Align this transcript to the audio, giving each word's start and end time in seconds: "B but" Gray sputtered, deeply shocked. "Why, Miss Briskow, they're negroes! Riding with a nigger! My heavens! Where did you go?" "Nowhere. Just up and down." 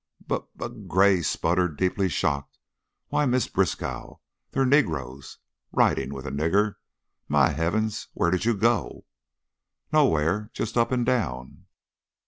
"B 0.27 0.37
but" 0.55 0.87
Gray 0.87 1.21
sputtered, 1.21 1.77
deeply 1.77 2.09
shocked. 2.09 2.57
"Why, 3.09 3.27
Miss 3.27 3.47
Briskow, 3.47 4.19
they're 4.49 4.65
negroes! 4.65 5.37
Riding 5.71 6.11
with 6.11 6.25
a 6.25 6.31
nigger! 6.31 6.77
My 7.27 7.49
heavens! 7.49 8.07
Where 8.13 8.31
did 8.31 8.43
you 8.43 8.55
go?" 8.57 9.05
"Nowhere. 9.93 10.49
Just 10.55 10.75
up 10.75 10.91
and 10.91 11.05
down." 11.05 11.67